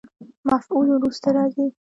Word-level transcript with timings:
مفعول 0.49 0.87
وروسته 0.91 1.27
راځي. 1.35 1.67